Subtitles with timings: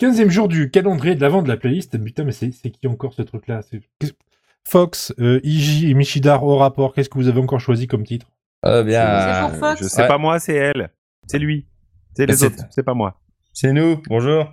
[0.00, 2.02] 15e jour du calendrier de l'avant de la playlist.
[2.02, 3.60] Putain, mais c'est qui encore ce truc-là?
[4.64, 8.26] Fox, euh, Iji et Michidar au rapport, qu'est-ce que vous avez encore choisi comme titre?
[8.64, 10.08] Euh, bien, C'est pour Fox Je sais Ouais.
[10.08, 10.90] pas moi, c'est elle.
[11.26, 11.66] C'est lui.
[12.14, 13.20] C'est les autres, c'est pas moi.
[13.52, 14.00] C'est nous.
[14.08, 14.52] Bonjour.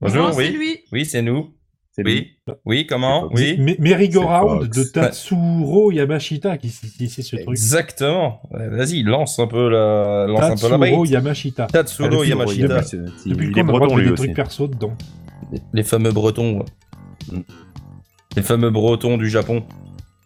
[0.00, 0.24] Bonjour.
[0.28, 0.56] Non, c'est oui.
[0.56, 0.78] lui.
[0.92, 1.54] Oui, c'est nous.
[1.96, 2.36] C'est lui.
[2.46, 2.54] Oui.
[2.66, 2.86] Oui.
[2.86, 3.58] Comment Oui.
[3.78, 4.84] Merry-Go-Round de.
[4.84, 7.48] Tatsuro Yamashita qui c'est ce truc.
[7.48, 8.42] Exactement.
[8.50, 11.04] Vas-y, lance un peu la, lance un peu la Tatsuro.
[11.06, 11.66] Yamashita.
[11.68, 12.66] Tatsuro Ah, Yamashita.
[12.66, 12.82] Yama-
[13.24, 14.14] Il, Depuis il quand on a des aussi.
[14.14, 14.92] trucs perso dedans
[15.50, 16.58] Les- Les fameux Bretons.
[16.58, 16.64] ouais.
[17.32, 17.40] Mm.
[18.36, 19.64] Les fameux Bretons du Japon.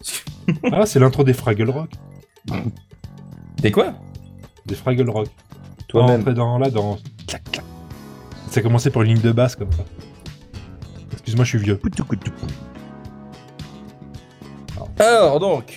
[0.72, 1.90] Ah, c'est l'intro des Fraggle Rock.
[3.62, 3.94] Des quoi?
[4.66, 5.28] Des Fraggle Rock.
[5.86, 6.20] Toi-même.
[6.22, 6.98] Entrer dans là, dans.
[7.28, 7.64] Clac, clac.
[8.50, 9.84] Ça a commencé par une ligne de basse comme ça.
[11.20, 11.78] Excuse-moi, je suis vieux.
[14.98, 15.76] Alors donc,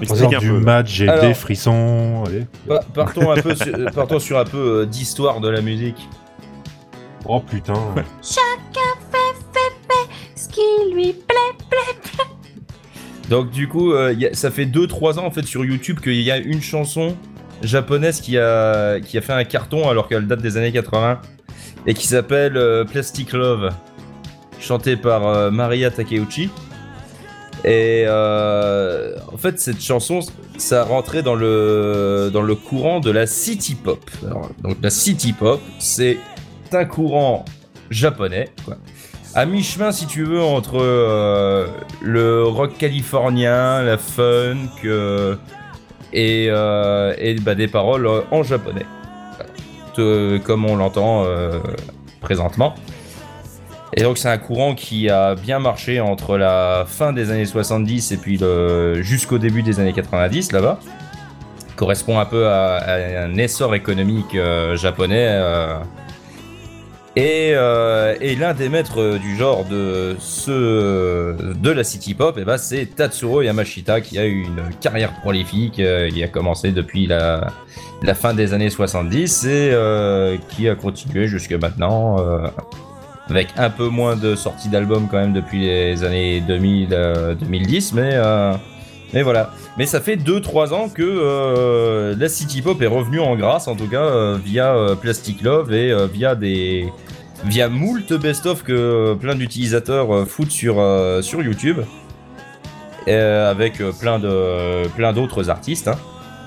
[0.00, 0.60] Explique un du peu.
[0.60, 2.24] match, j'ai Alors- des frissons.
[2.26, 2.46] Allez.
[2.66, 6.08] pa- partons un peu, sur, euh, partons sur un peu euh, d'histoire de la musique.
[7.24, 7.74] Oh putain.
[8.22, 8.80] Chacun
[9.10, 11.36] fait, fait, fait ce qui lui plaît.
[13.28, 16.20] Donc du coup, euh, y a- ça fait 2-3 ans en fait sur YouTube qu'il
[16.20, 17.16] y a une chanson
[17.62, 21.20] japonaise qui a, qui a fait un carton alors qu'elle date des années 80
[21.86, 23.70] et qui s'appelle euh, Plastic Love,
[24.66, 26.50] chantée par euh, Maria Takeuchi.
[27.64, 30.20] Et euh, en fait, cette chanson,
[30.58, 34.10] ça rentrait dans le, dans le courant de la city pop.
[34.62, 36.18] Donc la city pop, c'est
[36.72, 37.44] un courant
[37.90, 38.50] japonais.
[39.34, 41.66] À mi-chemin, si tu veux, entre euh,
[42.02, 44.86] le rock californien, la funk
[46.12, 48.86] et, bah, des paroles en japonais,
[49.96, 51.24] comme on l'entend
[52.20, 52.74] présentement.
[53.94, 58.12] Et donc c'est un courant qui a bien marché entre la fin des années 70
[58.12, 58.40] et puis
[59.02, 60.78] jusqu'au début des années 90 là-bas.
[61.76, 65.28] Correspond un peu à, un essor économique euh, japonais.
[65.28, 65.78] euh,
[67.18, 72.44] et, euh, et l'un des maîtres du genre de ce de la city pop, eh
[72.44, 75.78] ben, c'est Tatsuro Yamashita qui a eu une carrière prolifique.
[75.78, 77.52] il a commencé depuis la,
[78.02, 82.16] la fin des années 70 et qui a continué jusque maintenant.
[83.28, 87.34] Euh, avec un peu moins de sorties d'albums quand même depuis les années 2000, euh,
[87.34, 88.54] 2010, mais, euh,
[89.12, 89.50] mais voilà.
[89.78, 93.76] Mais ça fait 2-3 ans que euh, la City Pop est revenue en grâce, en
[93.76, 96.90] tout cas euh, via euh, Plastic Love et euh, via des
[97.44, 101.80] via moult best-of que euh, plein d'utilisateurs euh, foutent sur, euh, YouTube,
[103.08, 105.88] euh, avec euh, plein d'autres artistes.
[105.88, 105.96] hein.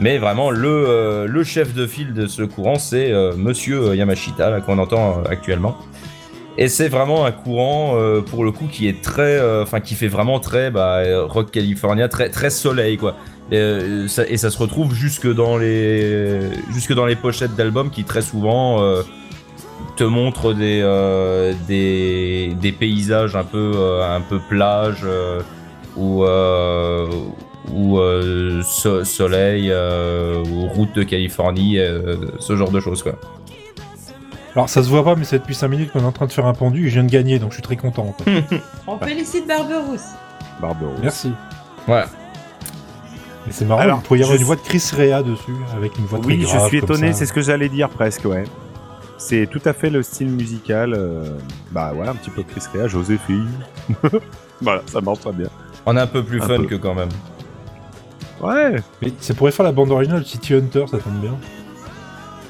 [0.00, 4.60] Mais vraiment, le, euh, le chef de file de ce courant, c'est euh, Monsieur Yamashita,
[4.60, 5.76] qu'on entend euh, actuellement.
[6.60, 9.38] Et c'est vraiment un courant, euh, pour le coup, qui est très.
[9.38, 13.14] euh, Enfin, qui fait vraiment très bah, euh, rock californien, très, très soleil, quoi.
[13.52, 16.40] Et, ça, se retrouve jusque dans les,
[16.74, 18.82] jusque dans les pochettes d'albums qui, très souvent,
[19.96, 20.82] te montrent des,
[21.66, 25.06] des, des paysages un peu, un peu plage
[25.96, 26.24] ou.
[27.72, 28.00] ou
[28.62, 31.78] so- soleil, ou route de Californie,
[32.40, 33.14] ce genre de choses quoi.
[34.58, 36.32] Alors ça se voit pas, mais c'est depuis 5 minutes qu'on est en train de
[36.32, 38.06] faire un pendu et je viens de gagner, donc je suis très content.
[38.08, 38.42] En fait.
[38.88, 40.08] On félicite Barberousse.
[40.60, 40.98] Barberousse.
[41.00, 41.32] Merci.
[41.86, 42.06] Voilà.
[43.46, 45.54] Et c'est marrant, Alors, il pourrait y avoir je une voix de Chris Rea dessus,
[45.76, 46.60] avec une voix très Oui, grave.
[46.60, 48.42] je suis étonné, c'est ce que j'allais dire presque, ouais.
[49.16, 51.38] C'est tout à fait le style musical, euh,
[51.70, 53.48] bah ouais, un petit peu Chris Rea, Joséphine.
[54.60, 55.50] voilà, ça marche très bien.
[55.86, 56.64] On est un peu plus Un fun peu.
[56.66, 57.10] que quand même.
[58.40, 61.36] Ouais, Mais ça pourrait faire la bande originale de City Hunter, ça tombe bien.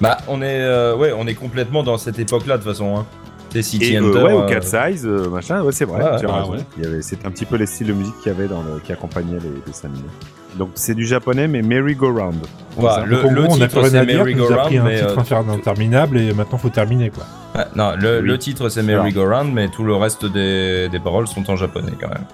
[0.00, 2.96] Bah, on est, euh, ouais, on est complètement dans cette époque-là de toute façon.
[2.98, 3.06] Hein.
[3.50, 4.22] C'est City et euh, Hunter.
[4.24, 6.02] ouais, au euh, 4 size, euh, machin, ouais, c'est vrai.
[6.02, 6.58] Ouais, ah ouais.
[6.76, 8.92] Il c'est un petit peu les styles de musique qu'il y avait dans le, qui
[8.92, 10.08] accompagnaient les dessins animés.
[10.56, 12.46] Donc c'est du japonais, mais merry-go-round.
[12.76, 15.52] voilà, le, donc en le gros, a titre c'est as Merry-Go-Round, pris un titre euh,
[15.54, 17.24] interminable et maintenant faut terminer quoi.
[17.56, 18.26] ouais, non, le, Oui.
[18.28, 22.08] le titre c'est Merry-Go-Round, mais tout le reste des, des paroles sont en japonais quand
[22.08, 22.24] même.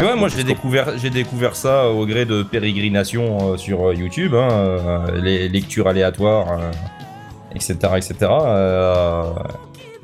[0.00, 3.94] Mais ouais, moi j'ai découvert, j'ai découvert ça au gré de pérégrinations euh, sur euh,
[3.94, 6.70] YouTube, hein, euh, les lectures aléatoires, euh,
[7.54, 8.14] etc., etc.
[8.22, 9.22] euh,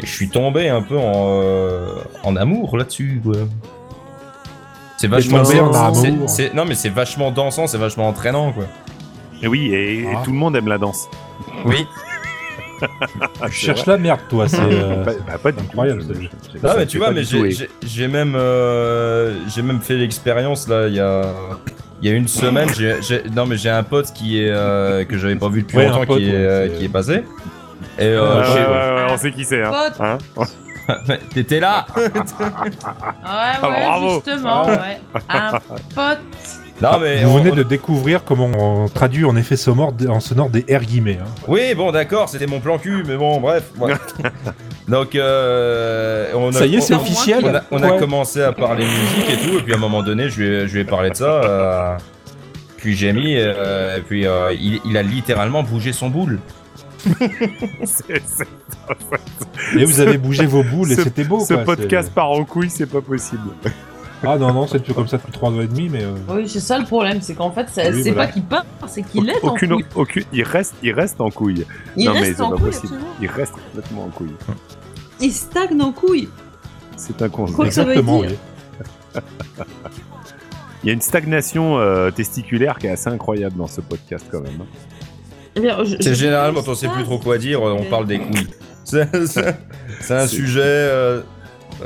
[0.03, 1.13] et je suis tombé un peu en,
[1.43, 1.95] euh,
[2.25, 3.21] en amour là-dessus.
[3.23, 3.35] quoi.
[4.97, 8.65] C'est vachement, c'est- non mais c'est vachement dansant, c'est vachement entraînant quoi.
[9.43, 10.23] Et oui, et, et Ah.
[10.25, 11.09] tout le monde aime la danse.
[11.67, 11.85] Oui.
[13.41, 14.59] Ah, Tu cherches la merde toi, c'est...
[14.61, 15.61] euh, Bah, bah, pas tout.
[15.61, 19.81] incroyable, je- Ah mais tu vois, mais j'ai et- j'ai- j'ai même euh, j'ai même
[19.81, 21.23] fait l'expérience là il y a
[22.03, 22.69] il y a une semaine.
[22.77, 25.77] j'ai- j'ai- non mais j'ai un pote qui est euh, que j'avais pas vu depuis
[25.79, 27.25] Ouais, longtemps pote, qui, est, ouais, euh, qui est passé.
[27.99, 29.63] Et euh, Ouais, j'ai- ouais, ouais, ouais, on sait qui c'est.
[29.63, 29.71] Hein.
[29.71, 30.01] Pote.
[30.01, 30.19] Hein
[31.35, 32.11] T'étais là Ouais,
[33.25, 34.15] Ah, ouais, bravo.
[34.27, 35.01] justement, ouais.
[35.31, 35.53] Un
[35.95, 36.19] pote.
[36.83, 40.19] Non mais Vous on- venez on- de découvrir comment on traduit en effet sonore, en
[40.21, 41.19] sonore des R guillemets.
[41.23, 41.29] hein.
[41.47, 43.71] Oui bon d'accord c'était mon plan cul mais bon bref.
[44.89, 47.43] Donc, euh, on a, Ça y est, c'est officiel.
[47.43, 47.99] On a, on a Ouais.
[47.99, 50.69] commencé à parler musique et tout, et puis à un moment donné, je lui ai,
[50.69, 51.25] je lui ai parlé de ça.
[51.25, 51.97] euh,
[52.77, 56.39] puis j'ai mis, euh, et puis euh, il, il a littéralement bougé son boule.
[59.79, 61.41] Et vous avez bougé vos boules et c'était beau.
[61.41, 63.43] Ce quoi, podcast part en couille, c'est pas possible.
[64.27, 66.05] Ah non, non, c'est depuis comme ça depuis 3 ans et demi, mais.
[66.05, 68.27] euh, Oui, c'est ça le problème, c'est qu'en fait, Oui, c'est voilà.
[68.27, 69.85] pas qu'il part, c'est qu'il est en aucune, couille.
[69.95, 71.65] aucune, il reste, il reste en couille.
[71.97, 72.95] Il non mais reste c'est en pas couille, possible.
[72.95, 73.15] absolument.
[73.21, 74.35] Il reste complètement en couille.
[75.21, 76.29] Il stagne en couille.
[76.97, 77.47] C'est un con.
[77.47, 78.31] Quoi que ça veut Exactement, dire.
[79.15, 79.21] oui.
[80.83, 84.41] Il y a une stagnation euh, testiculaire qui est assez incroyable dans ce podcast quand
[84.43, 84.61] même.
[84.61, 84.67] hein.
[85.57, 88.49] Eh C'est général quand on sait plus trop quoi dire, on parle des couilles.
[88.85, 89.09] C'est
[90.15, 90.61] un sujet.
[90.63, 91.23] euh,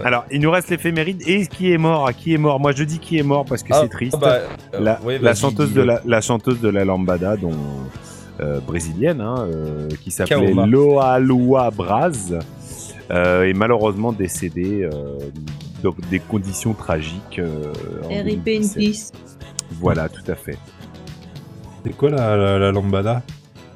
[0.04, 2.06] Alors, il nous reste l'éphéméride et qui est mort.
[2.06, 4.18] À qui est mort Moi, je dis qui est mort parce que ah, c'est triste.
[4.20, 4.38] bah,
[4.74, 7.52] euh, la, chanteuse de la, la chanteuse de la lambada, dont
[8.40, 10.52] euh, brésilienne, hein, euh, qui s'appelait.
[10.66, 12.38] Loalua Braz,
[13.10, 15.18] euh, est malheureusement décédée euh,
[15.82, 17.38] dans des conditions tragiques.
[17.38, 17.72] euh,
[18.08, 18.76] RIP in 2017.
[18.76, 19.12] peace.
[19.80, 20.58] Voilà, tout à fait.
[21.84, 23.22] C'est quoi la, la, la lambada?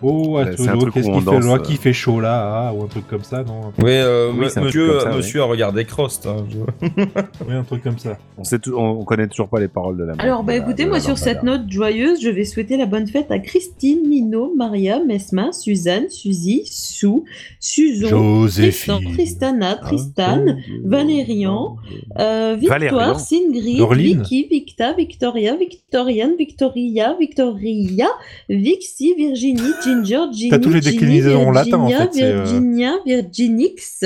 [0.03, 1.59] Oh, truc qu'est-ce qu'il fait Loi euh.
[1.59, 5.01] qui fait chaud là ah, Ou un truc comme ça, non Oui, euh, Oui, monsieur,
[5.01, 5.17] ça, oui.
[5.17, 6.27] monsieur a regardé Crost.
[6.27, 6.87] hein, je-
[7.47, 8.19] Oui, un truc comme ça.
[8.39, 10.87] On, sait on, on connaît toujours pas les paroles de la Alors, bah la- écoutez,
[10.87, 14.53] moi la sur cette note joyeuse, je vais souhaiter la bonne fête à Christine, Nino,
[14.57, 17.23] Maria, Mesma, Suzanne, Suzy, Sue,
[17.61, 18.43] Suzon, Tristan,
[19.01, 19.13] Joséphine.
[19.15, 20.45] Tristana, Ah, Tristan,
[20.85, 21.77] Valérian,
[22.19, 22.79] euh, Valérian.
[22.99, 24.23] Victoire, Singrid, Dorline.
[24.23, 28.09] Vicky, Victa, Victoria, Victoriane, Victoria, Victoria,
[28.49, 32.93] Vixie, Virginie, Ginger, Ginny, T'as tous les déclinaisons en latin, en Virginia, fait, euh, Virginia,
[33.07, 34.05] Virginix,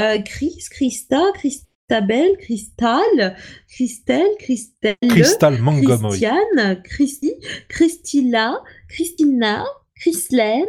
[0.00, 3.36] euh, Chris, Christa, Christabel, Cristal,
[3.68, 6.20] Christelle, Christelle, Crystal Montgomery.
[6.20, 7.32] Christiane, Christy,
[7.68, 9.64] Christilla, Christina,
[9.96, 10.66] Chrislène,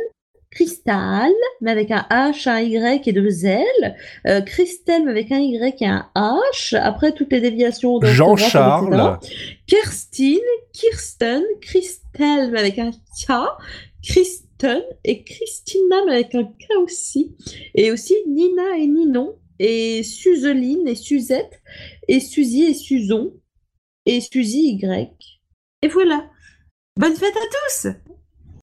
[0.56, 3.66] Cristal, mais avec un H, un Y et deux L,
[4.26, 9.20] euh, Christelle, mais avec un Y et un H, après toutes les déviations de Jean-Charles.
[9.68, 10.40] Kirstine,
[10.72, 13.32] Kirsten, Christelle, mais avec un K,
[14.06, 17.36] Kristen et Christina, mais avec un K aussi,
[17.74, 21.62] et aussi Nina et Ninon, et Suzeline et Suzette,
[22.08, 23.34] et Suzy et Suzon,
[24.06, 25.42] et Suzy Y.
[25.82, 26.30] Et voilà.
[26.98, 27.88] Bonne fête à tous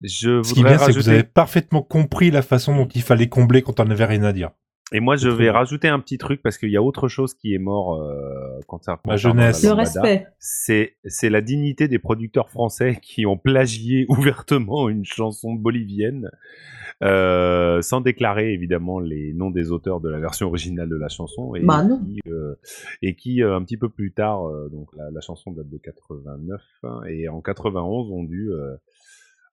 [0.02, 1.10] Je Ce qui est bien, c'est que vous rajouter.
[1.10, 4.50] avez parfaitement compris la façon dont il fallait combler quand on n'avait rien à dire.
[4.92, 7.54] Et moi, je vais rajouter un petit truc parce qu'il y a autre chose qui
[7.54, 9.62] est mort euh, quand ça Ma concerne jeunesse.
[9.62, 10.26] la Le respect.
[10.38, 16.30] C'est c'est la dignité des producteurs français qui ont plagié ouvertement une chanson bolivienne
[17.02, 21.54] euh, sans déclarer évidemment les noms des auteurs de la version originale de la chanson
[21.54, 21.98] et Bah non.
[22.04, 22.54] qui, euh,
[23.00, 25.78] et qui euh, un petit peu plus tard euh, donc la, la chanson date de
[25.78, 28.76] 89 hein, et en 91 ont dû euh,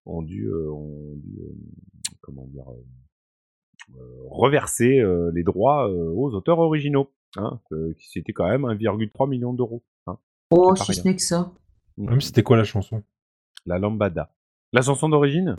[0.06, 1.54] ont dû, euh, ont dû euh,
[2.22, 2.66] comment dire
[4.30, 9.54] reverser euh, les droits euh, aux auteurs originaux hein, euh, c'était quand même 1,3 million
[9.54, 10.18] d'euros hein.
[10.52, 11.02] Oh, si rien.
[11.02, 11.52] ce n'est que ça.
[11.98, 13.04] Même c'était quoi la chanson?
[13.66, 14.34] La lambada.
[14.74, 15.56] La chanson d'origine?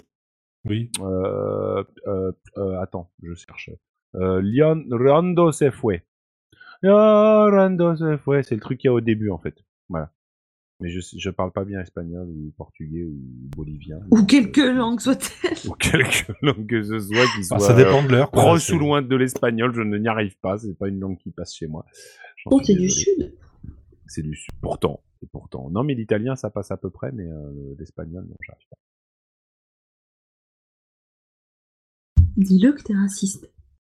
[0.64, 0.90] Oui.
[1.00, 3.70] euh, euh, euh, Attends, je cherche.
[4.14, 6.02] Euh, Leon, Rondo se fue.
[6.84, 8.42] Oh, Rondo se fue.
[8.44, 9.56] C'est le truc qu'il y a au début, en fait.
[9.88, 10.10] Voilà.
[10.80, 13.16] Mais je, je parle pas bien espagnol ou portugais ou
[13.56, 13.98] bolivien.
[14.12, 15.68] Ou donc, quelques euh, langues soient-elles.
[15.68, 18.30] Ou quelque langue que ce soit qui soit Ah, ça dépend de l'heure.
[18.30, 19.74] proche ou loin de l'espagnol.
[19.74, 20.56] Je ne n'y arrive pas.
[20.58, 21.84] C'est pas une langue qui passe chez moi.
[22.46, 23.34] Oh, c'est du sud.
[24.06, 24.50] C'est du sud.
[24.62, 25.02] Pourtant.
[25.20, 25.68] Et pourtant.
[25.70, 28.76] Non, mais l'italien, ça passe à peu près, mais euh, l'espagnol, non, j'arrive pas.
[32.36, 33.50] Dis-le que t'es raciste.